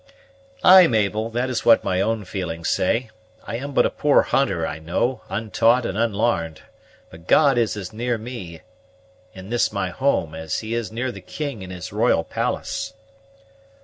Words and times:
"Ay, 0.63 0.87
Mabel, 0.87 1.29
that 1.29 1.47
is 1.47 1.63
what 1.63 1.83
my 1.83 2.01
own 2.01 2.25
feelings 2.25 2.69
say. 2.71 3.11
I 3.45 3.57
am 3.57 3.71
but 3.71 3.85
a 3.85 3.91
poor 3.91 4.23
hunter, 4.23 4.65
I 4.65 4.79
know, 4.79 5.21
untaught 5.29 5.85
and 5.85 5.95
unlarned; 5.95 6.63
but 7.11 7.27
God 7.27 7.55
is 7.55 7.77
as 7.77 7.93
near 7.93 8.17
me, 8.17 8.61
in 9.35 9.51
this 9.51 9.71
my 9.71 9.91
home, 9.91 10.33
as 10.33 10.61
he 10.61 10.73
is 10.73 10.91
near 10.91 11.11
the 11.11 11.21
king 11.21 11.61
in 11.61 11.69
his 11.69 11.93
royal 11.93 12.23
palace." 12.23 12.93